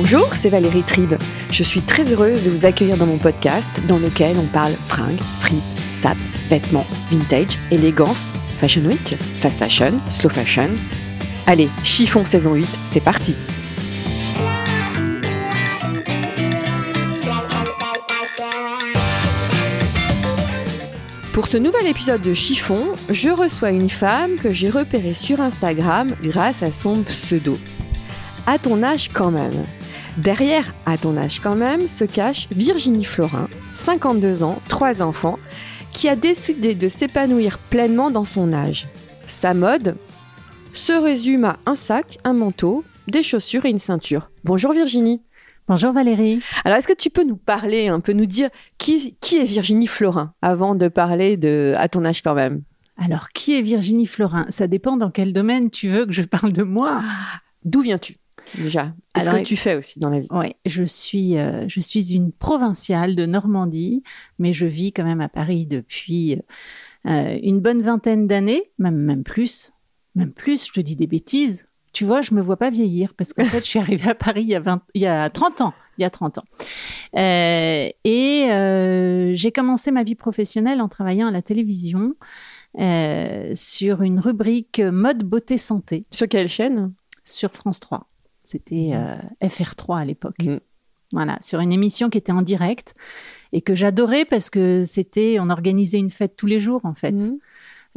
[0.00, 1.14] Bonjour, c'est Valérie Tribe.
[1.50, 5.18] Je suis très heureuse de vous accueillir dans mon podcast dans lequel on parle fringues,
[5.40, 5.58] fripe,
[5.90, 6.16] sap,
[6.46, 10.70] vêtements, vintage, élégance, fashion week, fast fashion, slow fashion.
[11.48, 13.36] Allez, chiffon saison 8, c'est parti
[21.32, 26.14] Pour ce nouvel épisode de Chiffon, je reçois une femme que j'ai repérée sur Instagram
[26.22, 27.58] grâce à son pseudo.
[28.46, 29.66] À ton âge quand même.
[30.18, 35.38] Derrière À ton âge quand même se cache Virginie Florin, 52 ans, 3 enfants,
[35.92, 38.88] qui a décidé de s'épanouir pleinement dans son âge.
[39.26, 39.96] Sa mode
[40.72, 44.28] se résume à un sac, un manteau, des chaussures et une ceinture.
[44.42, 45.22] Bonjour Virginie.
[45.68, 46.40] Bonjour Valérie.
[46.64, 49.86] Alors, est-ce que tu peux nous parler, un peu nous dire qui, qui est Virginie
[49.86, 52.62] Florin avant de parler de À ton âge quand même?
[52.96, 54.46] Alors, qui est Virginie Florin?
[54.48, 57.02] Ça dépend dans quel domaine tu veux que je parle de moi.
[57.64, 58.16] D'où viens-tu?
[58.56, 60.28] Déjà Alors, que tu fais aussi dans la vie?
[60.30, 64.02] Oui, je suis, euh, je suis une provinciale de Normandie,
[64.38, 66.38] mais je vis quand même à Paris depuis
[67.06, 69.72] euh, une bonne vingtaine d'années, même, même plus.
[70.14, 71.68] Même plus, je te dis des bêtises.
[71.92, 74.42] Tu vois, je me vois pas vieillir parce qu'en fait, je suis arrivée à Paris
[74.42, 75.74] il y a, 20 il y a 30 ans.
[75.96, 76.44] Il y a 30 ans.
[77.16, 82.14] Euh, et euh, j'ai commencé ma vie professionnelle en travaillant à la télévision
[82.78, 86.92] euh, sur une rubrique mode, beauté, santé Sur quelle chaîne?
[87.24, 88.06] Sur France 3.
[88.48, 90.42] C'était euh, FR3 à l'époque.
[90.42, 90.60] Mhm.
[91.12, 92.94] Voilà, sur une émission qui était en direct
[93.52, 97.12] et que j'adorais parce que c'était, on organisait une fête tous les jours en fait.
[97.12, 97.38] Mhm.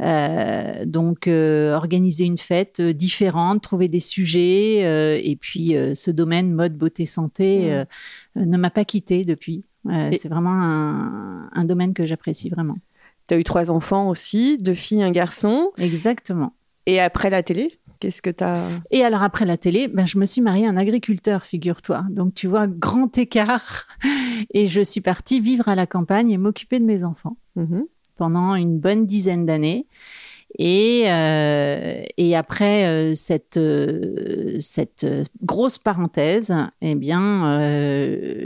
[0.00, 4.80] Euh, donc, euh, organiser une fête euh, différente, trouver des sujets,
[5.24, 7.84] et puis ce domaine mode, beauté, santé
[8.36, 8.50] Mhm.
[8.50, 9.64] ne m'a pas quitté depuis.
[9.86, 12.76] C'est vraiment un, un domaine que j'apprécie vraiment.
[13.26, 15.70] Tu as eu trois enfants aussi, deux filles, un garçon.
[15.78, 16.52] Exactement.
[16.86, 20.18] Et après la télé, qu'est-ce que tu as Et alors après la télé, ben, je
[20.18, 22.04] me suis mariée à un agriculteur, figure-toi.
[22.10, 23.86] Donc tu vois, grand écart.
[24.54, 27.36] Et je suis partie vivre à la campagne et m'occuper de mes enfants
[28.16, 29.86] pendant une bonne dizaine d'années.
[30.58, 35.06] Et, euh, et après euh, cette, euh, cette
[35.42, 37.58] grosse parenthèse, eh bien,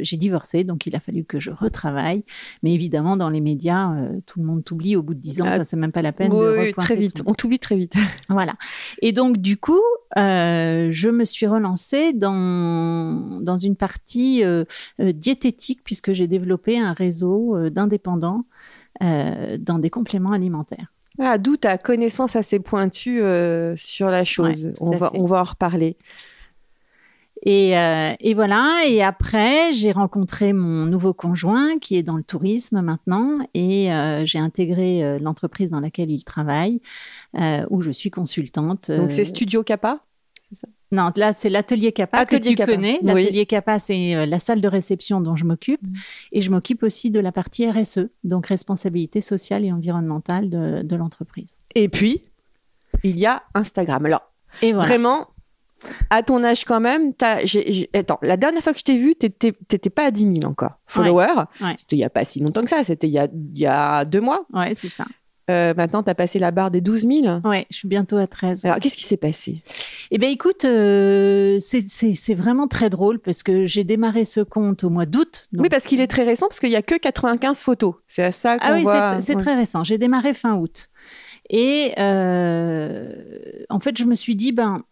[0.03, 2.25] j'ai divorcé, donc il a fallu que je retravaille.
[2.63, 3.93] Mais évidemment, dans les médias,
[4.27, 6.31] tout le monde t'oublie au bout de dix ans, Ah, c'est même pas la peine
[6.31, 7.23] de Oui, repointer très vite.
[7.27, 7.95] On t'oublie très vite.
[8.29, 8.55] Voilà.
[9.03, 9.83] Et donc, du coup,
[10.17, 14.43] je me suis relancée dans, dans une partie
[14.99, 18.45] diététique, puisque j'ai développé un réseau d'indépendants
[19.01, 20.93] dans des compléments alimentaires.
[21.19, 24.67] Ah, D'où ta connaissance assez pointue euh, sur la chose.
[24.67, 25.19] Ouais, on, va, fait.
[25.19, 25.97] on va en reparler.
[27.45, 28.81] Et, euh, et voilà.
[28.89, 34.25] Et après, j'ai rencontré mon nouveau conjoint qui est dans le tourisme maintenant, et euh,
[34.25, 36.81] j'ai intégré l'entreprise dans laquelle il travaille,
[37.71, 38.91] où je suis consultante.
[38.91, 40.06] Donc, c'est Studio Kappa?
[40.93, 42.73] Non, là, c'est l'atelier Kappa Atelier que tu Kappa.
[42.73, 42.99] connais.
[43.03, 43.07] Oui.
[43.25, 45.83] L'atelier Kappa, c'est euh, la salle de réception dont je m'occupe.
[45.83, 45.95] Mm.
[46.33, 50.97] Et je m'occupe aussi de la partie RSE, donc responsabilité sociale et environnementale de, de
[50.97, 51.59] l'entreprise.
[51.75, 52.23] Et puis,
[53.03, 54.07] il y a Instagram.
[54.07, 54.31] Alors,
[54.63, 54.87] Et voilà.
[54.89, 55.27] vraiment,
[56.11, 57.13] à ton âge quand même,
[57.93, 61.45] attends, la dernière fois que je t'ai vu, t'étais pas à 10 000 encore followers.
[61.61, 61.75] Ouais.
[61.79, 63.67] C'était il y a pas si longtemps que ça, c'était il y a, il y
[63.67, 64.47] a deux mois.
[64.53, 65.05] Ouais, c'est ça.
[65.49, 67.41] Euh, maintenant, tu as passé la barre des 12 000.
[67.45, 68.65] Ouais, je suis bientôt à 13.
[68.65, 69.63] Alors, qu'est-ce qui s'est passé?
[70.11, 74.91] Eh bien, écoute, euh, c'est- vraiment très drôle parce que j'ai démarré ce compte au
[74.91, 75.47] mois d'août.
[75.53, 77.95] donc- Oui, parce qu'il est très récent, parce qu'il y a que 95 photos.
[78.09, 78.85] C'est à ça qu'on Ah oui,
[79.21, 79.41] c'est ouais.
[79.43, 79.85] très récent.
[79.85, 80.89] J'ai démarré fin août.
[81.49, 83.13] Et euh,
[83.71, 84.83] en fait, je me suis dit, ben,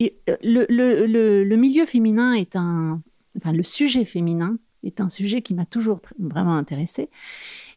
[0.00, 3.00] le, le- le- le milieu féminin est un.
[3.36, 7.08] Enfin, le sujet féminin est un sujet qui m'a toujours vraiment intéressée.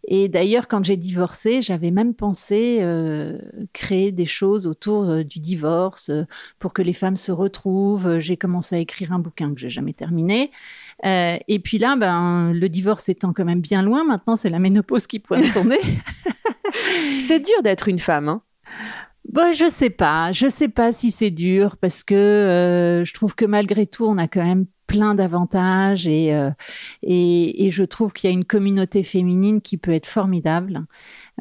[0.07, 3.40] Et d'ailleurs, quand j'ai divorcé, j'avais même pensé euh,
[3.74, 6.25] créer des choses autour euh, du divorce euh,
[6.60, 8.19] pour que les femmes se retrouvent.
[8.19, 10.52] J'ai commencé à écrire un bouquin que j'ai jamais terminé.
[11.04, 15.07] Et puis là, ben, le divorce étant quand même bien loin, maintenant c'est la ménopause
[15.07, 15.81] qui pointe son nez.
[17.19, 18.28] C'est dur d'être une femme.
[18.28, 18.42] hein.
[19.31, 23.36] Bon, je sais pas, je sais pas si c'est dur parce que euh, je trouve
[23.36, 26.51] que malgré tout, on a quand même plein d'avantages et, euh,
[27.04, 30.86] et, et je trouve qu'il y a une communauté féminine qui peut être formidable.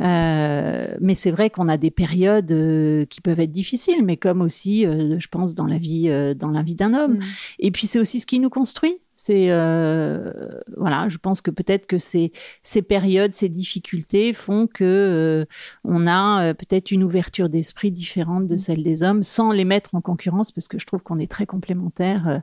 [0.00, 4.40] Euh, mais c'est vrai qu'on a des périodes euh, qui peuvent être difficiles, mais comme
[4.40, 7.14] aussi, je pense, dans la vie, dans la vie d'un homme.
[7.14, 7.22] Mm.
[7.60, 8.96] Et puis c'est aussi ce qui nous construit.
[9.16, 10.32] C'est euh,
[10.76, 12.32] voilà, je pense que peut-être que ces,
[12.62, 15.44] ces périodes, ces difficultés font que euh,
[15.84, 19.94] on a euh, peut-être une ouverture d'esprit différente de celle des hommes, sans les mettre
[19.94, 22.38] en concurrence, parce que je trouve qu'on est très complémentaires euh,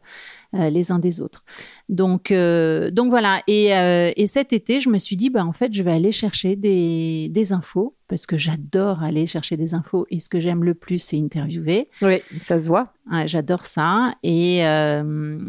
[0.53, 1.43] euh, les uns des autres.
[1.89, 3.41] Donc euh, donc voilà.
[3.47, 6.11] Et, euh, et cet été, je me suis dit bah en fait, je vais aller
[6.11, 10.65] chercher des, des infos parce que j'adore aller chercher des infos et ce que j'aime
[10.65, 11.87] le plus, c'est interviewer.
[12.01, 12.91] Oui, ça se voit.
[13.09, 14.15] Ouais, J'adore ça.
[14.21, 15.39] Et, euh,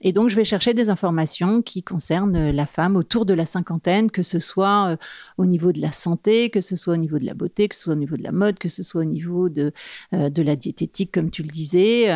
[0.00, 4.10] et donc, je vais chercher des informations qui concernent la femme autour de la cinquantaine,
[4.10, 4.96] que ce soit euh,
[5.36, 7.82] au niveau de la santé, que ce soit au niveau de la beauté, que ce
[7.82, 9.72] soit au niveau de la mode, que ce soit au niveau de,
[10.14, 12.08] euh, de la diététique, comme tu le disais,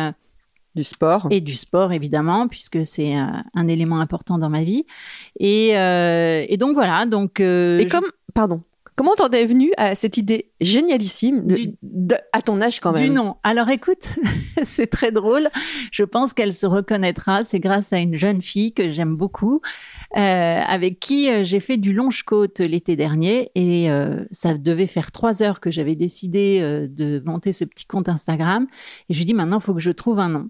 [0.75, 1.27] Du sport.
[1.29, 4.85] et du sport, évidemment, puisque c'est euh, un élément important dans ma vie.
[5.39, 7.05] Et, euh, et donc, voilà.
[7.05, 8.63] Donc, euh, Et je- comme, pardon,
[9.01, 12.91] comment t'en es venu à cette idée génialissime de- Du- de- à ton âge quand
[12.91, 13.03] même?
[13.03, 13.37] Du nom.
[13.41, 14.09] Alors écoute,
[14.63, 15.49] c'est très drôle.
[15.91, 17.43] Je pense qu'elle se reconnaîtra.
[17.43, 19.59] C'est grâce à une jeune fille que j'aime beaucoup,
[20.17, 20.19] euh,
[20.67, 23.49] avec qui euh, j'ai fait du longe-côte l'été dernier.
[23.55, 27.85] Et euh, ça devait faire trois heures que j'avais décidé euh, de monter ce petit
[27.87, 28.67] compte Instagram.
[29.09, 30.47] Et je lui dis maintenant, il faut que je trouve un nom.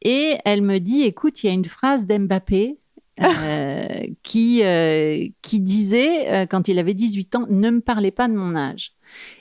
[0.00, 2.78] Et elle me dit, écoute, il y a une phrase d'Mbappé.
[3.22, 8.28] Euh, qui, euh, qui disait, euh, quand il avait 18 ans, ne me parlez pas
[8.28, 8.92] de mon âge.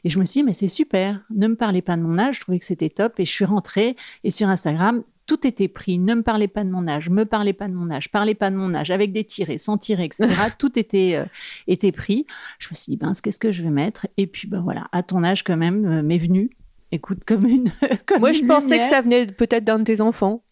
[0.04, 2.36] Et je me suis dit, mais c'est super, ne me parlez pas de mon âge,
[2.36, 3.19] je trouvais que c'était top.
[3.19, 5.98] Et je suis rentrée, et sur Instagram, tout était pris.
[5.98, 8.50] Ne me parlez pas de mon âge, me parlez pas de mon âge, parlez pas
[8.51, 10.27] de mon âge, avec des tirés, sans tirer, etc.
[10.60, 11.25] tout était, euh,
[11.68, 12.25] était pris.
[12.60, 14.07] Je me suis dit, ben, qu'est-ce que je vais mettre?
[14.18, 16.51] Et puis, ben voilà, à ton âge, quand même, euh, m'est venu.
[16.92, 17.72] Écoute, comme une.
[18.06, 20.44] comme Moi, une je pensais que ça venait peut-être d'un de tes enfants.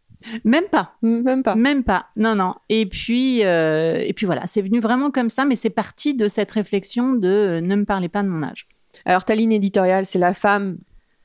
[0.43, 0.93] Même pas.
[1.01, 1.55] Même pas.
[1.55, 2.05] Même pas.
[2.15, 2.55] Non, non.
[2.69, 6.27] Et puis, euh, et puis voilà, c'est venu vraiment comme ça, mais c'est parti de
[6.27, 8.67] cette réflexion de euh, ne me parlez pas de mon âge.
[9.05, 10.77] Alors, ta ligne éditoriale, c'est la femme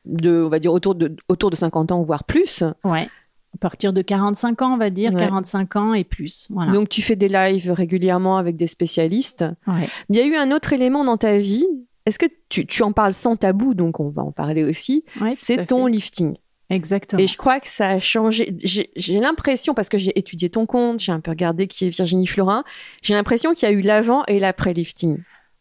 [0.05, 2.62] de, on va dire, autour de, autour de 50 ans, voire plus.
[2.85, 3.09] Ouais.
[3.55, 5.21] À partir de 45 ans, on va dire, Ouais.
[5.21, 6.47] 45 ans et plus.
[6.50, 6.73] Voilà.
[6.73, 9.45] Donc, tu fais des lives régulièrement avec des spécialistes.
[9.67, 9.89] Ouais.
[10.11, 11.67] Il y a eu un autre élément dans ta vie.
[12.06, 15.05] Est-ce que tu, tu en parles sans tabou Donc, on va en parler aussi.
[15.21, 15.93] Ouais, c'est ton fait.
[15.93, 16.37] lifting.
[16.70, 17.23] Exactement.
[17.23, 18.55] Et je crois que ça a changé.
[18.62, 22.26] J'ai l'impression, parce que j'ai étudié ton compte, j'ai un peu regardé qui est Virginie
[22.26, 22.62] Florin,
[23.03, 25.19] j'ai l'impression qu'il y a eu l'avant et l'après lifting.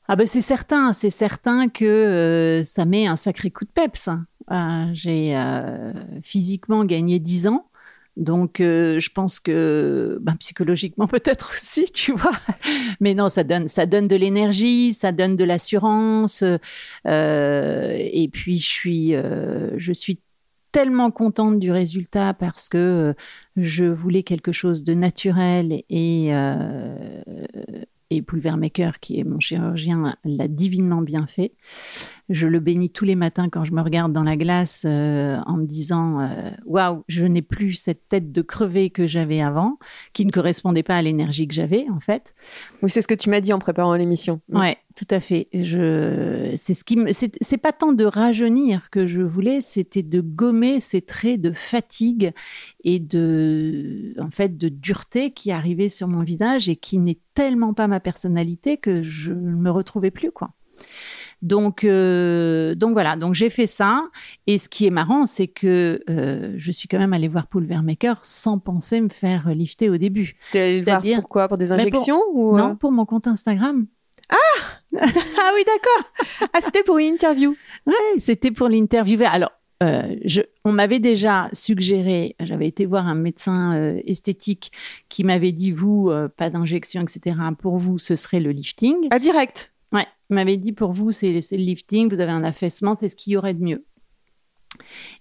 [0.10, 4.10] Ah ben c'est certain, c'est certain que euh, ça met un sacré coup de peps.
[4.52, 5.94] Euh, J'ai euh,
[6.24, 7.70] physiquement gagné 10 ans.
[8.16, 12.32] Donc, euh, je pense que ben, psychologiquement peut-être aussi, tu vois.
[13.00, 16.44] Mais non, ça donne, ça donne de l'énergie, ça donne de l'assurance.
[17.06, 20.20] euh, et puis, je suis, euh, je suis
[20.78, 23.14] tellement contente du résultat parce que euh,
[23.56, 27.24] je voulais quelque chose de naturel et euh,
[28.12, 31.54] et Pulvermaker, qui est mon chirurgien, l'a divinement bien fait.
[32.30, 35.58] Je le bénis tous les matins quand je me regarde dans la glace euh, en
[35.58, 39.80] me disant euh, Waouh, je n'ai plus cette tête de crevé que j'avais avant,
[40.12, 42.36] qui ne correspondait pas à l'énergie que j'avais, en fait.
[42.82, 44.42] Oui, c'est ce que tu m'as dit en préparant l'émission.
[44.52, 45.48] Ouais, tout à fait.
[45.54, 50.20] Je, c'est ce qui me, c'est, pas tant de rajeunir que je voulais, c'était de
[50.20, 52.34] gommer ces traits de fatigue
[52.84, 57.74] et de, en fait, de dureté qui arrivaient sur mon visage et qui n'est tellement
[57.74, 60.52] pas ma personnalité que je ne me retrouvais plus, quoi.
[61.42, 64.02] Donc, euh, donc voilà, donc j'ai fait ça.
[64.48, 68.18] Et ce qui est marrant, c'est que euh, je suis quand même allée voir Pulvermaker
[68.24, 70.36] sans penser me faire lifter au début.
[70.52, 71.48] C'est-à-dire- pourquoi?
[71.48, 72.60] Pour des pour- injections ou, euh?
[72.60, 73.86] Non, pour mon compte Instagram.
[75.00, 76.50] Ah oui, d'accord.
[76.54, 77.56] Ah, c'était pour une interview.
[77.86, 79.26] Ouais, c'était pour l'interviewer.
[79.26, 79.52] Alors,
[79.84, 84.72] euh, je, on m'avait déjà suggéré, j'avais été voir un médecin euh, esthétique
[85.10, 87.36] qui m'avait dit, vous, euh, pas d'injection, etc.
[87.60, 89.08] Pour vous, ce serait le lifting.
[89.12, 89.72] Ah, direct.
[90.30, 93.34] Il m'avait dit, pour vous, c'est le lifting, vous avez un affaissement, c'est ce qu'il
[93.34, 93.86] y aurait de mieux.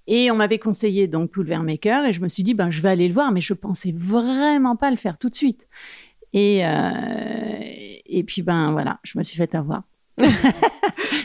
[0.07, 3.09] Et on m'avait conseillé donc Pulvermaker et je me suis dit, ben, je vais aller
[3.09, 5.69] le voir, mais je pensais vraiment pas le faire tout de suite.
[6.33, 6.71] Et, euh,
[8.05, 9.85] et puis, ben voilà, je me suis fait avoir.
[10.19, 10.33] Mais le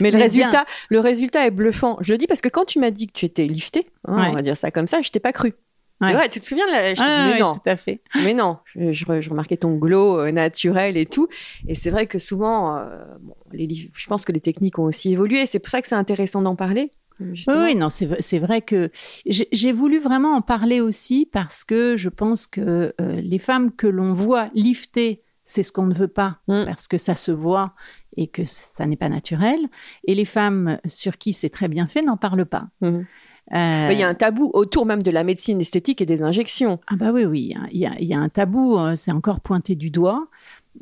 [0.00, 1.96] Mais résultat, le résultat est bluffant.
[2.00, 4.28] Je le dis parce que quand tu m'as dit que tu étais lifté, hein, Ouais.
[4.28, 5.54] on va dire ça comme ça, je t'ai pas cru.
[6.02, 6.12] Ouais.
[6.14, 6.94] Vrai, tu te souviens de la...
[6.94, 8.00] je Ah, mais ouais, non, tout à fait.
[8.16, 8.58] mais non.
[8.74, 11.28] Je, je re- je remarquais ton glow euh, naturel et tout.
[11.68, 15.12] Et c'est vrai que souvent, euh, bon, les, je pense que les techniques ont aussi
[15.12, 15.46] évolué.
[15.46, 16.90] C'est pour ça que c'est intéressant d'en parler.
[17.20, 17.64] euh, Oui, Justement.
[17.64, 18.90] oui, non, c'est vrai que
[19.26, 23.86] j'ai voulu vraiment en parler aussi parce que je pense que euh, les femmes que
[23.86, 26.64] l'on voit lifter, c'est ce qu'on ne veut pas Mm.
[26.66, 27.74] parce que ça se voit
[28.16, 29.58] et que ça n'est pas naturel.
[30.06, 32.66] Et les femmes sur qui c'est très bien fait n'en parlent pas.
[32.80, 33.06] Mhm.
[33.50, 33.54] Euh,
[33.88, 36.78] Mais Il y a un tabou autour même de la médecine esthétique et des injections.
[36.86, 39.40] Ah bah oui, oui, il y a, il y a un tabou, euh, c'est encore
[39.40, 40.26] pointé du doigt.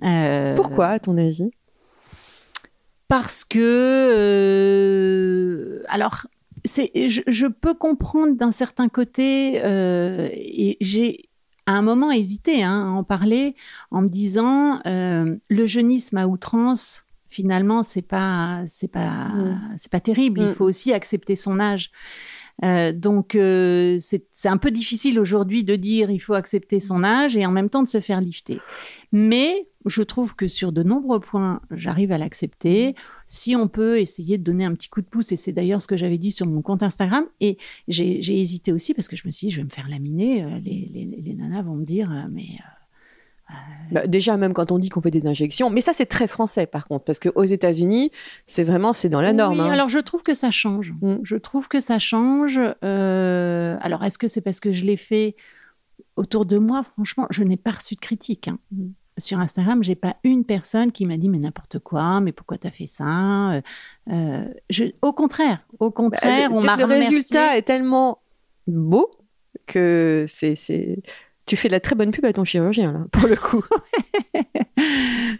[0.05, 1.51] Euh, Pourquoi, à ton avis?
[3.09, 3.59] Parce que
[4.71, 6.27] euh, alors
[6.65, 11.29] je, je peux comprendre d'un certain côté et j'ai
[11.67, 13.55] à un moment hésité hein, à en parler
[13.91, 19.61] en me disant le jeunisme à outrance finalement c'est pas c'est pas Mm.
[19.77, 20.55] c'est pas terrible il Mm.
[20.55, 21.91] faut aussi accepter son âge
[22.63, 27.37] Euh, donc euh, c'est un peu difficile aujourd'hui de dire il faut accepter son âge
[27.37, 28.61] et en même temps de se faire lifter.
[29.13, 32.95] Mais je trouve que sur de nombreux points j'arrive à l'accepter.
[33.27, 35.87] Si on peut essayer de donner un petit coup de pouce, et c'est d'ailleurs ce
[35.87, 39.31] que j'avais dit sur mon compte Instagram, et j'ai hésité aussi parce que je me
[39.31, 42.11] suis dit, je vais me faire laminer, euh, les, les, les nanas vont me dire,
[42.31, 42.59] mais
[43.91, 46.67] Bah, déjà, même quand on dit qu'on fait des injections, mais ça c'est très français
[46.67, 48.13] par contre, parce qu'aux États-Unis,
[48.47, 49.59] c'est vraiment c'est dans la norme.
[49.61, 49.73] Oui, hein.
[49.73, 50.95] alors je trouve que ça change.
[51.03, 51.17] Mm.
[51.25, 52.61] Je trouve que ça change.
[52.85, 55.35] Euh, alors, est-ce que c'est parce que je l'ai fait
[56.17, 56.85] autour de moi?
[56.95, 58.47] Franchement, je n'ai pas reçu de critique.
[58.49, 58.59] hein.
[58.71, 58.91] Mm.
[59.19, 62.71] Sur Instagram, j'ai pas une personne qui m'a dit mais n'importe quoi, mais pourquoi t'as
[62.71, 63.61] fait ça?
[64.11, 67.17] Euh, je, Au contraire, au contraire, Bah, on m'a le remercié.
[67.17, 68.19] résultat est tellement
[68.67, 69.11] beau
[69.67, 70.55] que c'est
[71.51, 73.63] tu fais de la très bonne pub à ton chirurgien là, pour le coup.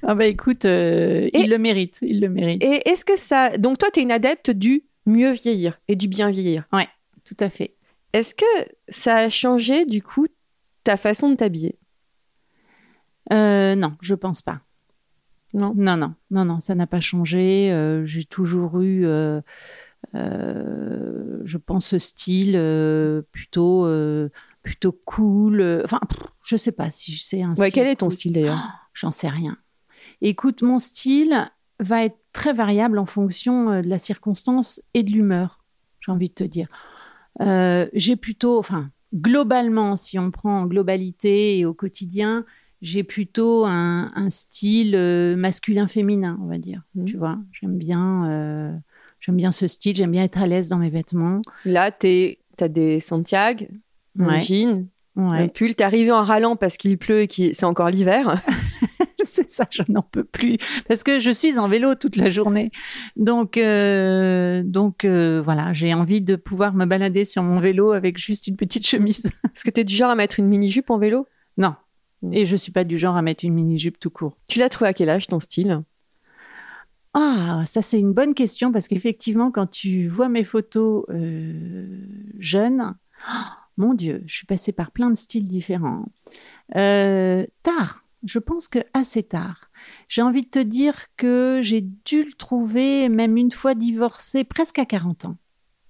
[0.03, 2.63] Ah bah écoute, euh, Et- il le mérite, il le mérite.
[2.63, 6.09] Et est-ce que ça donc toi tu es une adepte du mieux vieillir et du
[6.09, 6.67] bien vieillir?
[7.25, 7.75] Tout à fait.
[8.13, 8.45] Est-ce que
[8.89, 10.27] ça a changé du coup
[10.85, 11.79] ta façon de t'habiller?
[13.33, 14.61] Euh, non, je pense pas.
[15.55, 15.73] Non?
[15.77, 17.71] Non, non, non, non, ça n'a pas changé.
[17.73, 19.41] Euh, J'ai toujours eu, euh,
[20.15, 24.29] je pense, ce style euh, plutôt, euh,
[24.63, 25.61] plutôt cool.
[25.61, 27.51] euh, Enfin, pff, je sais pas si c'est un.
[27.51, 28.13] Ouais, style quel est ton cool.
[28.15, 28.69] style d'ailleurs?
[28.95, 29.57] J'en sais rien.
[30.23, 35.11] Écoute, mon style va être très variable en fonction euh, de la circonstance et de
[35.11, 35.61] l'humeur,
[36.01, 36.69] j'ai envie de te dire.
[37.41, 42.45] Euh, j'ai plutôt, enfin, globalement, si on prend en globalité et au quotidien,
[42.83, 44.97] j'ai plutôt un, un style
[45.37, 46.83] masculin-féminin, on va dire.
[46.95, 47.05] Mhm.
[47.07, 48.77] Tu vois, j'aime bien, euh,
[49.21, 51.41] j'aime bien ce style, j'aime bien être à l'aise dans mes vêtements.
[51.65, 53.67] Là, tu as des Santiago,
[54.19, 55.49] Ouais, jean, un ouais.
[55.49, 55.75] pull.
[55.75, 58.43] T'es arrivé en râlant parce qu'il pleut et que c'est encore l'hiver.
[59.25, 62.71] c'est ça, je n'en peux plus parce que je suis en vélo toute la journée.
[63.17, 68.19] Donc, euh, donc euh, voilà, j'ai envie de pouvoir me balader sur mon vélo avec
[68.19, 69.27] juste une petite chemise.
[69.55, 71.27] Est-ce que tu es du genre à mettre une mini-jupe en vélo?
[71.57, 71.75] Non.
[72.33, 74.37] Et je suis pas du genre à mettre une mini jupe tout court.
[74.47, 75.83] Tu l'as trouvé à quel âge ton style?
[77.15, 82.07] Ah, ça c'est une bonne question parce qu'effectivement, quand tu vois mes photos euh,
[82.39, 82.95] jeunes,
[83.29, 83.33] oh,
[83.77, 86.07] mon Dieu, je suis passée par plein de styles différents.
[86.77, 89.71] Euh, tard, je pense que assez tard.
[90.09, 94.79] J'ai envie de te dire que j'ai dû le trouver même une fois divorcée, presque
[94.79, 95.37] à 40 ans.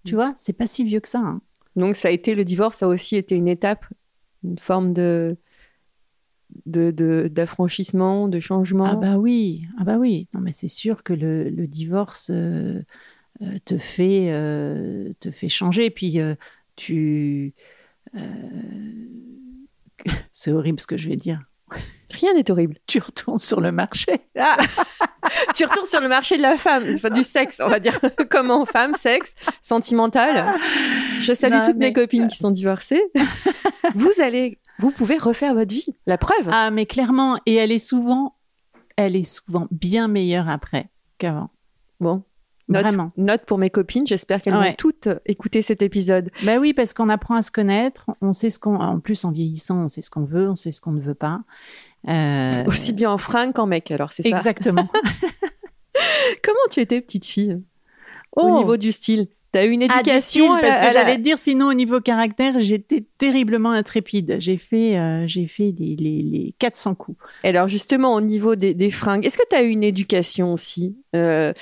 [0.05, 1.19] Tu vois, c'est pas si vieux que ça.
[1.19, 1.43] hein.
[1.77, 3.85] Donc ça a été le divorce, ça a aussi été une étape,
[4.45, 5.37] une forme de
[6.67, 8.85] de- de- d'affranchissement, de, changement.
[8.87, 10.29] Ah bah oui, ah bah oui.
[10.35, 12.83] Non mais c'est sûr que le, le divorce euh,
[13.43, 15.91] euh, te fait euh, te fait changer.
[15.91, 16.35] Puis euh,
[16.81, 17.55] tu
[18.17, 18.21] euh,
[20.33, 21.41] c'est horrible ce que je vais dire.
[22.13, 22.77] Rien n'est horrible.
[22.87, 24.21] Tu retournes sur le marché.
[24.37, 24.57] Ah
[25.55, 28.01] tu retournes sur le marché de la femme, enfin, du sexe, on va dire.
[28.31, 30.55] Comment femme, sexe, sentimental.
[31.21, 33.03] Je salue Non, toutes mais- mes copines qui sont divorcées.
[33.95, 35.87] vous allez, vous pouvez refaire votre vie.
[36.07, 36.49] La preuve.
[36.51, 38.35] Ah mais clairement, et elle est souvent,
[38.97, 41.51] elle est souvent bien meilleure après qu'avant.
[42.01, 42.25] Bon.
[42.71, 43.13] Note, Vraiment.
[43.17, 44.07] note pour mes copines.
[44.07, 46.31] J'espère qu'elles vont toutes écouter cet épisode.
[46.45, 48.07] Bah oui, parce qu'on apprend à se connaître.
[48.23, 50.71] On sait ce qu'on, en plus en vieillissant, on sait ce qu'on veut, on sait
[50.71, 51.41] ce qu'on ne veut pas.
[52.09, 54.29] Euh, Aussi bien en fringue qu'en mec, alors c'est ça?
[54.37, 54.89] Exactement.
[56.43, 57.61] Comment tu étais petite fille?
[58.37, 58.43] Oh.
[58.43, 61.17] au niveau du style T'as eu une Ah, du éducation style, à parce que j'allais
[61.17, 64.37] te dire, sinon au niveau caractère, j'étais terriblement intrépide.
[64.39, 67.19] J'ai fait, euh, j'ai fait les, les, les 400 coups.
[67.43, 70.97] Alors justement, au niveau des, des fringues, est-ce que tu as eu une éducation aussi?
[71.17, 71.53] Euh,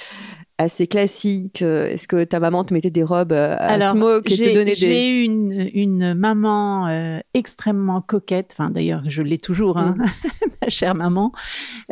[0.59, 4.31] assez classique euh, Est-ce que ta maman te mettait des robes euh, à Alors, smoke
[4.31, 4.75] et te donnait des...
[4.75, 8.51] j'ai eu une, une maman euh, extrêmement coquette.
[8.53, 9.97] Enfin, d'ailleurs, je l'ai toujours, hein,
[10.63, 11.33] ma chère maman,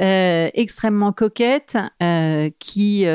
[0.00, 3.06] euh, extrêmement coquette, euh, qui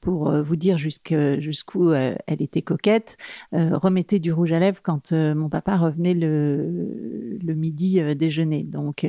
[0.00, 3.16] pour vous dire jusqu'où elle était coquette,
[3.50, 8.62] remettait du rouge à lèvres quand mon papa revenait le, le midi déjeuner.
[8.62, 9.04] Donc,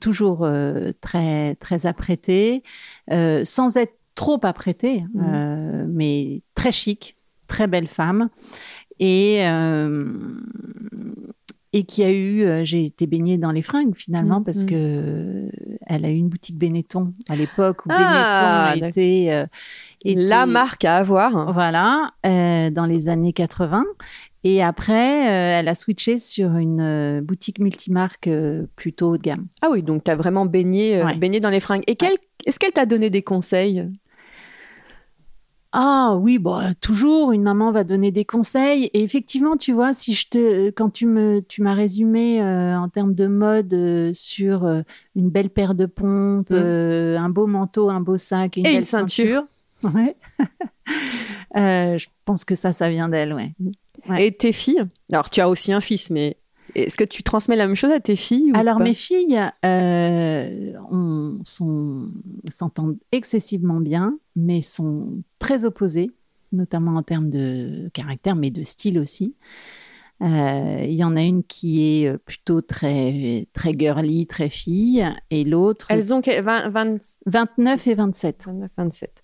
[0.00, 0.46] toujours
[1.00, 2.62] très, très apprêtée,
[3.08, 5.24] sans être trop apprêtée, Mhm.
[5.34, 7.16] euh, mais très chic,
[7.46, 8.28] très belle femme.
[9.00, 10.04] Et, euh,
[11.72, 14.44] et qui a eu, euh, j'ai été baignée dans les fringues finalement Mhm.
[14.44, 15.48] parce que euh,
[15.86, 19.46] elle a eu une boutique Benetton à l'époque où Ah, Benetton était,
[20.04, 21.52] était- La marque à avoir.
[21.52, 23.84] voilà, dans les années 80.
[24.46, 29.22] Et après, euh, elle a switché sur une euh, boutique multimarque euh, plutôt haut de
[29.22, 29.46] gamme.
[29.62, 31.16] Ah oui, donc tu as vraiment baigné, Ouais.
[31.16, 31.82] baigné dans les fringues.
[31.86, 32.12] Et quel-
[32.46, 33.88] est-ce qu'elle t'a donné des conseils?
[35.76, 38.84] Ah oui, bon, toujours, une maman va donner des conseils.
[38.94, 42.88] Et effectivement, tu vois, si je te, quand tu me, tu m'as résumé euh, en
[42.88, 44.82] termes de mode euh, sur euh,
[45.16, 46.54] une belle paire de pompes, Mm.
[46.54, 49.42] euh, un beau manteau, un beau sac et une Et belle une ceinture.
[49.82, 50.14] Ouais.
[51.56, 53.52] Je pense que ça, ça vient d'elle, ouais.
[54.08, 54.26] Ouais.
[54.26, 54.84] Et tes filles?
[55.12, 56.36] Alors, tu as aussi un fils, mais
[56.74, 59.40] est-ce que tu transmets la même chose à tes filles ou Alors pas mes filles
[59.64, 62.08] euh, on- sont-
[62.50, 66.10] s'entendent excessivement bien, mais sont très opposées,
[66.52, 69.34] notamment en termes de caractère, mais de style aussi.
[70.22, 75.04] Euh, Il y en a une qui est euh, plutôt très, très girly, très fille,
[75.30, 78.44] et l'autre Elles ont que- 20, 20, 29 et 27.
[78.46, 79.23] 29, 27.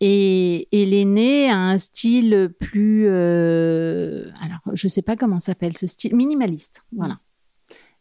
[0.00, 5.86] Et, et l'aînée a un style plus, euh, alors je sais pas comment s'appelle ce
[5.86, 6.82] style, minimaliste.
[6.94, 7.18] Voilà.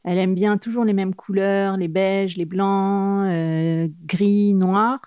[0.03, 4.99] Elle aime bien toujours les mêmes couleurs, les beiges, les blancs, euh, gris, noirs.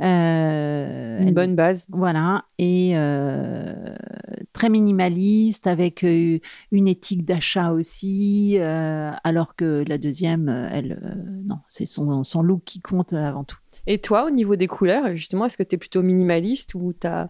[0.00, 1.86] Euh, Une elle- bonne base.
[1.90, 3.74] Voilà, et euh,
[4.54, 10.98] très minimaliste, avec une éthique d'achat aussi, alors que la deuxième, elle,
[11.44, 13.58] non, c'est son, son look qui compte avant tout.
[13.86, 17.06] Et toi, au niveau des couleurs, justement, est-ce que tu es plutôt minimaliste ou tu
[17.06, 17.28] as...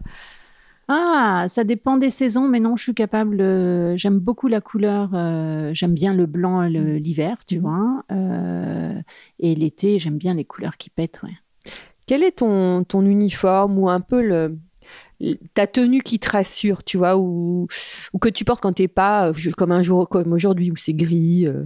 [0.87, 3.39] Ah, ça dépend des saisons, mais non, je suis capable.
[3.39, 5.11] euh, j'aime beaucoup la couleur.
[5.13, 7.61] euh, j'aime bien le blanc le- l'hiver, tu Mhm.
[7.61, 8.03] vois.
[8.11, 9.01] euh,
[9.39, 11.21] et l'été, j'aime bien les couleurs qui pètent.
[11.23, 11.29] Ouais.
[12.07, 14.57] Quel est ton, ton uniforme ou un peu le,
[15.53, 17.67] ta tenue qui te rassure, tu vois, ou,
[18.11, 20.93] ou que tu portes quand t'es pas euh, comme un jour comme aujourd'hui où c'est
[20.93, 21.63] gris euh?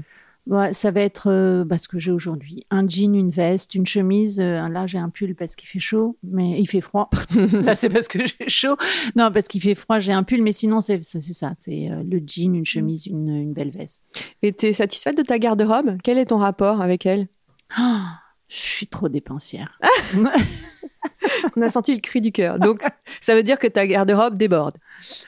[0.48, 2.68] Ouais, ça va être euh, bah, ce que j'ai aujourd'hui.
[2.70, 4.40] Un jean, une veste, une chemise.
[4.40, 7.10] euh, là, j'ai un pull parce qu'il fait chaud, mais il fait froid.
[7.52, 8.78] là, c'est parce que j'ai chaud.
[9.16, 11.54] Non, parce qu'il fait froid, j'ai un pull, mais sinon, c'est ça.
[11.58, 14.04] C'est euh, le jean, une chemise, une, une belle veste.
[14.44, 15.98] Et tu es satisfaite de ta garde-robe?
[16.04, 17.28] Quel est ton rapport avec elle?
[17.76, 19.80] Ah, je suis trop dépensière.
[21.56, 22.60] On a senti le cri du cœur.
[22.60, 22.82] Donc,
[23.20, 24.78] ça veut dire que ta garde-robe déborde.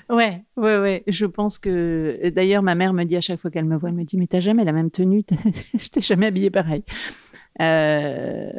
[0.09, 1.03] Ouais, ouais, ouais.
[1.07, 2.29] Je pense que.
[2.29, 4.27] D'ailleurs, ma mère me dit à chaque fois qu'elle me voit, elle me dit Mais
[4.27, 5.23] t'as jamais la même tenue
[5.77, 6.83] Je t'ai jamais habillée pareil.
[7.61, 8.51] Euh,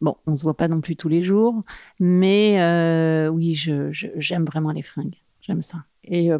[0.00, 1.62] Bon, on se voit pas non plus tous les jours,
[2.00, 5.16] mais euh, oui, je- je- j'aime vraiment les fringues.
[5.40, 5.78] J'aime ça.
[6.04, 6.38] Et euh,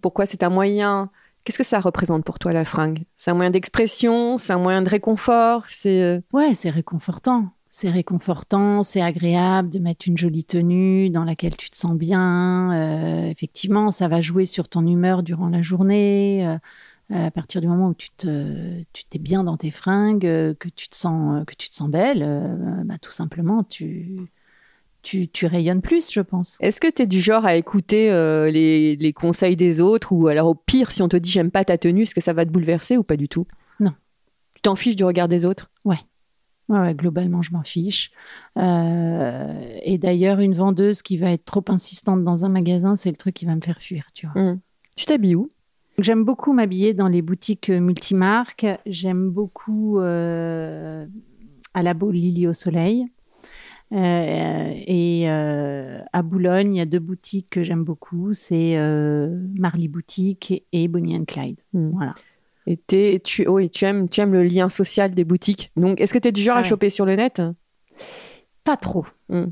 [0.00, 1.10] pourquoi c'est un moyen
[1.44, 3.04] Qu'est-ce que ça représente pour toi la fringue?
[3.14, 4.36] C'est un moyen d'expression?
[4.36, 5.64] C'est un moyen de réconfort?
[5.68, 7.50] C'est Ouais, c'est réconfortant.
[7.78, 12.72] C'est réconfortant, c'est agréable de mettre une jolie tenue dans laquelle tu te sens bien.
[12.72, 16.48] Euh, effectivement, ça va jouer sur ton humeur durant la journée.
[17.12, 20.54] Euh, à partir du moment où tu te, tu t'es bien dans tes fringues, euh,
[20.54, 24.22] que tu te sens, que tu te sens belle, euh, bah, tout simplement, tu,
[25.02, 26.56] tu, tu rayonnes plus, je pense.
[26.60, 30.28] Est-ce que tu es du genre à écouter euh, les, les conseils des autres ou
[30.28, 32.46] alors au pire si on te dit j'aime pas ta tenue, est-ce que ça va
[32.46, 33.46] te bouleverser ou pas du tout?
[33.80, 33.92] Non.
[34.54, 35.70] Tu t'en fiches du regard des autres?
[35.84, 35.98] Ouais,
[36.68, 38.10] ouais, globalement, je m'en fiche.
[38.58, 43.16] Euh, et d'ailleurs, une vendeuse qui va être trop insistante dans un magasin, c'est le
[43.16, 44.40] truc qui va me faire fuir, tu vois.
[44.40, 44.60] Hmm.
[44.96, 45.48] Tu t'habilles où?
[45.98, 48.66] J'aime beaucoup m'habiller dans les boutiques euh, multimarques.
[48.84, 51.06] J'aime beaucoup euh,
[51.72, 53.06] à la Beau Lily au Soleil.
[53.92, 58.34] Euh, et à Boulogne, il y a deux boutiques que j'aime beaucoup.
[58.34, 58.76] C'est
[59.54, 61.60] Marly Boutique et, Bonnie and Clyde.
[61.72, 61.90] Hmm.
[61.90, 62.14] Voilà.
[62.66, 63.42] Et t'es- tu,
[63.82, 65.70] aimes, tu aimes le lien social des boutiques.
[65.76, 67.40] Donc, est-ce que tu es du genre à choper sur le net?
[68.64, 69.06] Pas trop.
[69.28, 69.46] Hmm.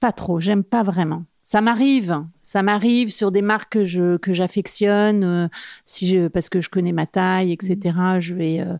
[0.00, 0.38] Pas trop.
[0.40, 1.24] J'aime pas vraiment.
[1.42, 5.48] Ça m'arrive, ça m'arrive sur des marques que je que j'affectionne, euh,
[5.86, 8.20] si je, parce que je connais ma taille, etc.
[8.20, 8.76] Je vais, euh,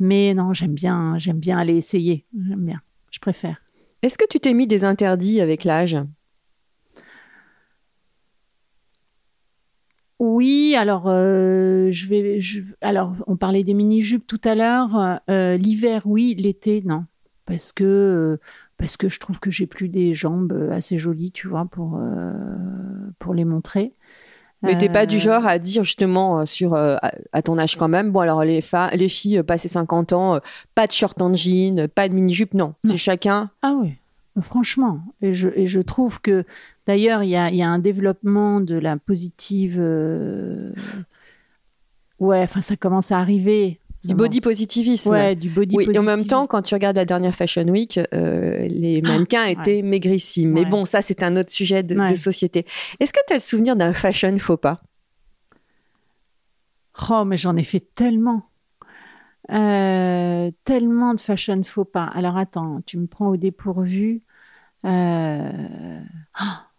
[0.00, 2.24] mais non, j'aime bien, j'aime bien aller essayer.
[2.48, 3.60] J'aime bien, je préfère.
[4.02, 5.98] Est-ce que tu t'es mis des interdits avec l'âge?
[10.18, 15.20] Oui, alors euh, je vais, je- alors on parlait des mini jupes tout à l'heure.
[15.30, 17.04] Euh, L'hiver, oui, l'été, non,
[17.44, 18.36] parce que euh,
[18.78, 22.32] parce que je trouve que j'ai plus des jambes assez jolies, tu vois, pour euh,
[23.18, 23.92] pour les montrer.
[24.62, 28.10] Mais t'es pas du genre à dire justement sur à, à ton âge quand même.
[28.10, 28.60] Bon alors les
[28.94, 30.40] les filles passées 50 ans,
[30.74, 32.74] pas de short en jean, pas de mini jupe, non.
[32.82, 32.92] Non.
[32.92, 33.50] C'est chacun.
[33.62, 33.92] Ah oui,
[34.42, 35.00] franchement.
[35.22, 36.44] Et je, et je trouve que,
[36.86, 39.76] d'ailleurs, il y a, il y a un développement de la positive.
[39.78, 40.72] euh,
[42.18, 43.80] Ouais, enfin, ça commence à arriver.
[44.04, 45.10] Du body positivisme.
[45.10, 47.98] Ouais, du body Oui, et en même temps, quand tu regardes la dernière Fashion Week,
[48.14, 50.52] euh, les mannequins étaient maigrissime.
[50.52, 50.70] Mais Ouais.
[50.70, 52.66] bon, ça, c'est un autre sujet de, société.
[53.00, 54.80] Est-ce que tu as le souvenir d'un fashion faux pas?
[57.10, 58.48] Oh, mais j'en ai fait tellement.
[59.52, 62.04] Euh, tellement de fashion faux pas.
[62.04, 64.22] Alors attends, tu me prends au dépourvu.
[64.86, 66.00] Euh,
[66.34, 66.70] ah.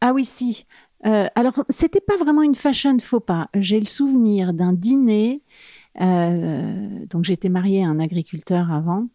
[0.00, 0.66] Ah oui, si.
[1.06, 3.48] Euh, alors, c'était pas vraiment une fashion faux pas.
[3.54, 5.42] J'ai le souvenir d'un dîner.
[6.00, 9.08] euh, donc, j'étais mariée à un agriculteur avant.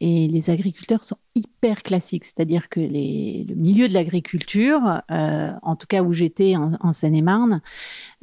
[0.00, 5.74] Et les agriculteurs sont hyper classiques, c'est-à-dire que les, le milieu de l'agriculture, euh, en
[5.74, 7.62] tout cas où j'étais en, Seine-et-Marne,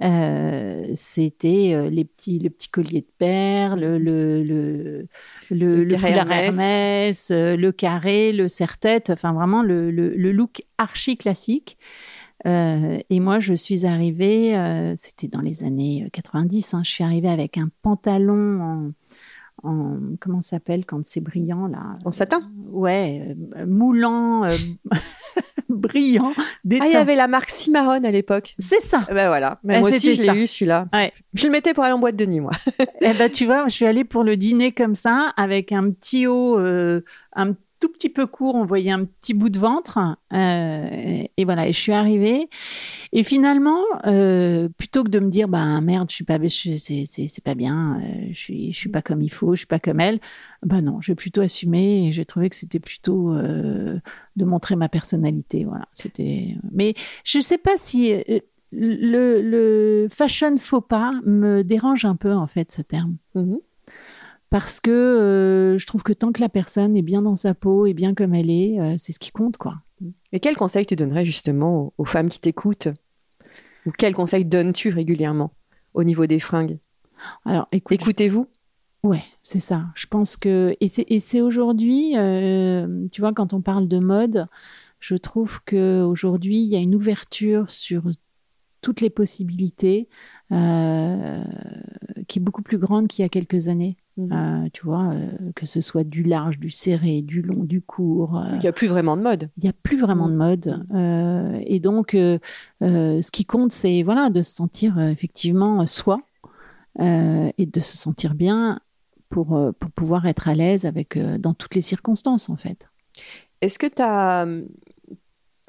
[0.02, 5.08] euh, c'était euh, les petits, le petit collier de perles, le, le, le,
[5.50, 11.78] le, le foulard Hermès, le carré, le serre-tête, enfin vraiment le, le, look archi classique.
[12.46, 14.54] et moi, je suis arrivée,
[14.96, 18.92] c'était dans les années 90, hein, je suis arrivée avec un pantalon en
[19.66, 21.98] en comment s'appelle quand c'est brillant là?
[22.06, 24.50] En satin Ouais, euh, moulant, euh,
[25.70, 26.34] brillant.
[26.38, 28.56] Ah, il y avait la marque Cimarron à l'époque.
[28.60, 29.06] C'est ça.
[29.08, 29.60] Ben voilà.
[29.64, 30.88] Mais moi aussi, je l'ai eu celui-là.
[31.34, 32.52] Je le mettais pour aller en boîte de nuit, moi.
[33.02, 36.28] eh ben, tu vois, je suis allée pour le dîner comme ça, avec un petit
[36.28, 37.02] haut, euh,
[37.34, 40.00] un tout petit peu court, on voyait un petit bout de ventre.
[40.34, 42.50] Euh, et voilà, et je suis arrivée.
[43.12, 47.56] Et finalement, euh, plutôt que de me dire, bah merde, je suis pas, c'est pas
[47.56, 50.20] bien, euh, je suis, je suis pas comme il faut, je suis pas comme elle.
[50.64, 55.64] Bah non, j'ai plutôt assumé et j'ai trouvé que c'était plutôt de montrer ma personnalité.
[55.66, 56.56] Voilà, c'était.
[56.72, 58.14] Mais je sais pas si
[58.72, 63.18] le, fashion faux pas me dérange un peu en fait ce terme.
[63.36, 63.60] Mm-hmm
[64.56, 67.88] parce que euh, je trouve que tant que la personne est bien dans sa peau
[67.88, 69.82] et bien comme elle est, euh, c'est ce qui compte, quoi.
[70.32, 72.88] Et quel conseil tu donnerais justement aux, femmes qui t'écoutent?
[73.86, 75.52] Ou quel conseil donnes-tu régulièrement
[75.94, 76.78] au niveau des fringues?
[77.44, 78.48] Alors, écoutez-vous?
[79.04, 79.88] Ouais, c'est ça.
[79.94, 84.48] Je pense que et c'est aujourd'hui, euh, tu vois, quand on parle de mode,
[85.02, 88.04] je trouve que aujourd'hui il y a une ouverture sur
[88.80, 90.08] toutes les possibilités
[90.48, 93.98] qui est beaucoup plus grande qu'il y a quelques années.
[94.18, 94.32] Mhm.
[94.32, 98.38] Euh, tu vois, euh, que ce soit du large, du serré, du long, du court.
[98.38, 99.50] Euh, il n'y a plus vraiment de mode.
[99.58, 100.38] Il n'y a plus vraiment de mhm.
[100.38, 101.64] mode.
[101.66, 106.22] et donc, ce qui compte, c'est voilà, de se sentir effectivement soi
[107.00, 108.80] et de se sentir bien
[109.30, 112.90] pour, pour pouvoir être à l'aise avec dans toutes les circonstances, en fait.
[113.62, 114.48] Est-ce que tu as.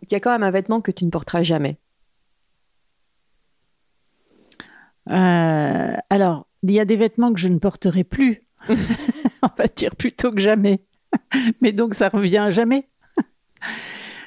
[0.02, 1.78] Il y a quand même un vêtement que tu ne porteras jamais?
[5.06, 8.42] Alors, il y a des vêtements que je ne porterai plus.
[8.68, 10.80] On va dire plutôt que jamais.
[11.60, 12.88] Mais donc ça revient à jamais.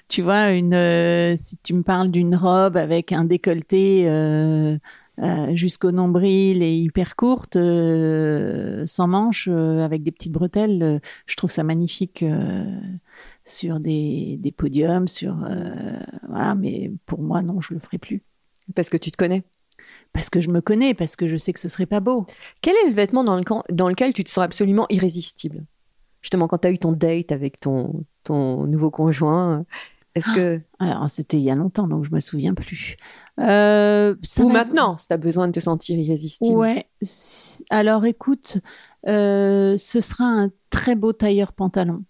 [0.08, 4.78] tu vois, une, euh, si tu me parles d'une robe avec un décolleté euh,
[5.20, 11.64] euh, jusqu'au nombril et hyper courte, sans manches, avec des petites bretelles, je trouve ça
[11.64, 12.24] magnifique
[13.44, 15.36] sur des, des, podiums, sur
[16.28, 16.56] voilà.
[16.56, 18.24] Mais pour moi, non, je le ferai plus.
[18.76, 19.44] Parce que tu te connais
[20.14, 22.26] parce que je me connais, parce que je sais que ce serait pas beau.
[22.62, 25.66] Quel est le vêtement dans, lequel tu te sens absolument irrésistible?
[26.22, 29.66] Justement, quand tu as eu ton date avec ton, ton nouveau conjoint,
[30.16, 30.60] est-ce que...
[30.80, 32.98] Ah, alors, c'était il y a longtemps, donc je me souviens plus.
[33.40, 36.58] Euh, Ou maintenant, si tu as besoin de te sentir irrésistible.
[36.58, 36.86] Ouais.
[37.70, 38.58] Alors, écoute,
[39.08, 42.04] euh, ce sera un très beau tailleur pantalon.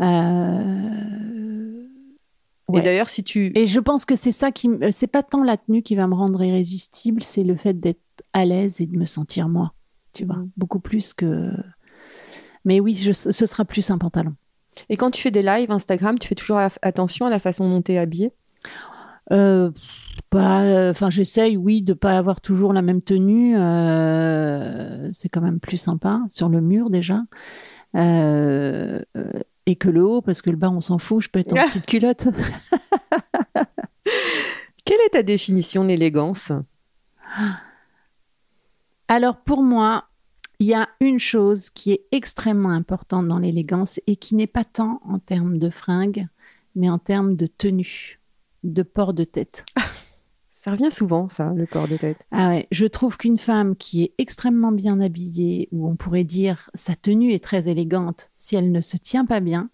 [0.00, 1.77] Euh,
[2.74, 3.52] et d'ailleurs, si tu.
[3.54, 4.68] Et je pense que c'est ça qui.
[4.90, 8.00] C'est pas tant la tenue qui va me rendre irrésistible, c'est le fait d'être
[8.32, 9.72] à l'aise et de me sentir moi.
[10.12, 10.50] Tu vois, mm.
[10.56, 11.50] beaucoup plus que.
[12.64, 14.34] Mais oui, ce sera plus un pantalon.
[14.88, 17.82] Et quand tu fais des lives Instagram, tu fais toujours attention à la façon dont
[17.82, 18.32] tu es habillée?
[19.32, 19.70] Euh,
[20.30, 23.56] pas, enfin, j'essaye, oui, de pas avoir toujours la même tenue.
[23.56, 27.22] Euh, c'est quand même plus sympa sur le mur déjà.
[27.96, 29.00] Euh,
[29.68, 31.66] et que le haut, parce que le bas, on s'en fout, je peux être en
[31.66, 32.26] petite culotte.
[34.86, 36.52] Quelle est ta définition de l'élégance?
[39.08, 40.06] Alors pour moi,
[40.58, 44.64] il y a une chose qui est extrêmement importante dans l'élégance et qui n'est pas
[44.64, 46.28] tant en termes de fringues,
[46.74, 48.20] mais en termes de tenue,
[48.64, 49.66] de port de tête.
[50.58, 52.16] Ça revient souvent, ça, le port de tête.
[52.32, 56.68] Ah ouais, je trouve qu'une femme qui est extrêmement bien habillée, ou on pourrait dire
[56.74, 59.70] sa tenue est très élégante, si elle ne se tient pas bien,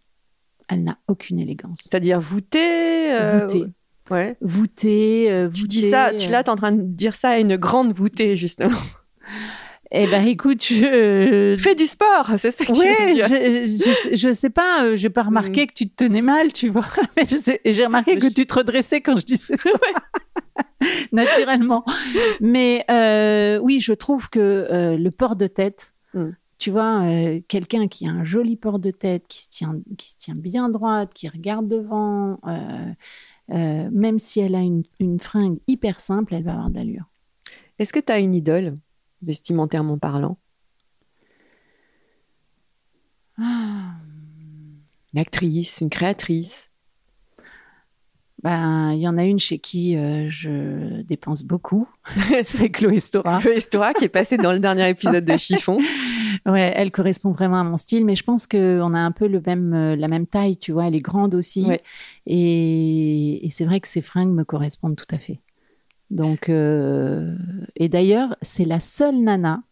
[0.68, 1.78] elle n'a aucune élégance.
[1.80, 3.64] C'est-à-dire voûtée euh, Voûtée.
[4.10, 4.36] Ouais.
[4.42, 7.56] Voûtée, euh, Tu dis ça, tu là, es en train de dire ça à une
[7.56, 8.76] grande voûtée, justement.
[9.90, 13.28] Eh ben, écoute, je fais du sport, c'est ça que tu veux dire.
[13.28, 15.66] Je, je, sais pas, euh, j'ai pas remarqué mm.
[15.66, 16.88] que tu te tenais mal, tu vois.
[17.16, 17.26] Mais
[17.64, 19.70] j'ai remarqué que tu te redressais quand je disais ça.
[21.12, 21.84] naturellement.
[22.40, 26.30] Mais euh, oui, je trouve que euh, le port de tête, mm.
[26.58, 30.10] tu vois, euh, quelqu'un qui a un joli port de tête, qui se tient, qui
[30.10, 32.38] se tient bien droite, qui regarde devant,
[33.48, 37.04] même si elle a une, une, fringue hyper simple, elle va avoir de l'allure.
[37.78, 38.74] Est-ce que tu as une idole,
[39.24, 40.38] vestimentairement parlant
[43.38, 43.94] ah.
[45.12, 46.74] Une actrice, une créatrice
[48.44, 51.88] ben, il y en a une chez qui euh, je dépense beaucoup.
[52.42, 53.38] c'est Chloé Stora.
[53.40, 55.78] Chloé Stora qui est passée dans le dernier épisode de Chiffon.
[56.46, 59.40] Ouais, elle correspond vraiment à mon style, mais je pense qu'on a un peu le
[59.46, 60.88] même, euh, la même taille, tu vois.
[60.88, 61.66] Elle est grande aussi.
[62.26, 65.40] Et, c'est vrai que ces fringues me correspondent tout à fait.
[66.10, 67.36] Donc, euh,
[67.76, 69.62] et d'ailleurs, c'est la seule nana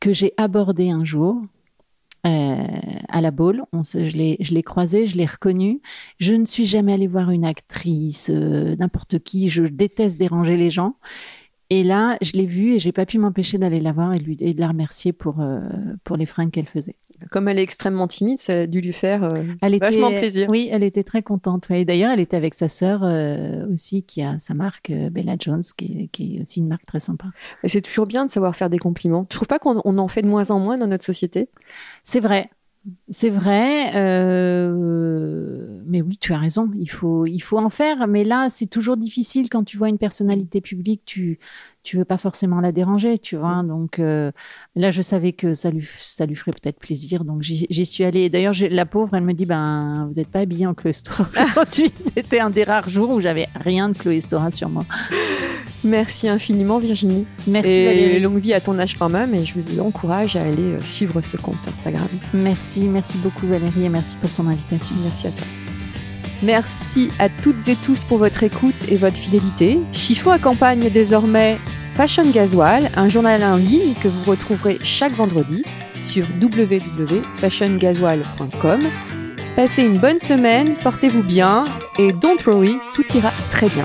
[0.00, 1.42] que j'ai abordée un jour
[2.26, 2.66] euh,
[3.08, 3.62] à la Baule.
[3.72, 5.80] je l'ai croisée, je l'ai reconnue.
[6.18, 9.48] Je ne suis jamais allée voir une actrice, n'importe qui.
[9.48, 10.96] Je déteste déranger les gens.
[11.70, 14.54] Et là, je l'ai vue et j'ai pas pu m'empêcher d'aller la voir et, et
[14.54, 15.60] de la remercier pour, euh,
[16.02, 16.96] pour les fringues qu'elle faisait.
[17.30, 20.48] Comme elle est extrêmement timide, ça a dû lui faire euh, elle vachement plaisir.
[20.48, 21.70] Oui, elle était très contente.
[21.70, 25.62] Et d'ailleurs, elle était avec sa sœur euh, aussi, qui a sa marque Bella Jones,
[25.76, 27.26] qui est, qui est, aussi une marque très sympa.
[27.62, 29.24] Et c'est toujours bien de savoir faire des compliments.
[29.24, 31.48] Tu trouves pas qu'on en fait de moins en moins dans notre société?
[32.04, 32.50] C'est vrai.
[33.10, 36.70] C'est vrai, euh, mais oui, tu as raison.
[36.78, 38.08] Il faut, il faut en faire.
[38.08, 41.02] Mais là, c'est toujours difficile quand tu vois une personnalité publique.
[41.04, 41.38] Tu,
[41.82, 43.62] tu veux pas forcément la déranger, tu vois.
[43.62, 44.30] Donc euh,
[44.76, 47.24] là, je savais que ça lui, ça lui ferait peut-être plaisir.
[47.24, 48.28] Donc j'y suis allée.
[48.28, 51.26] D'ailleurs, la pauvre, elle me dit, ben, vous n'êtes pas habillée en Chloé Stora
[51.96, 54.84] C'était un des rares jours où j'avais rien de Chloé Stora sur moi.
[55.82, 57.26] Merci infiniment Virginie.
[57.46, 60.74] Merci et longue vie à ton âge quand même et je vous encourage à aller
[60.74, 62.08] euh, suivre ce compte Instagram.
[62.34, 64.94] Merci, merci beaucoup Valérie et merci pour ton invitation.
[65.02, 65.46] Merci à toi.
[66.42, 69.78] Merci à toutes et tous pour votre écoute et votre fidélité.
[69.92, 71.58] Chiffon accompagne désormais
[71.94, 75.62] Fashion Gasoil, un journal en ligne que vous retrouverez chaque vendredi
[76.00, 78.80] sur www.fashiongasoil.com.
[79.54, 81.66] Passez une bonne semaine, portez-vous bien
[81.98, 83.84] et don't worry, tout ira très bien.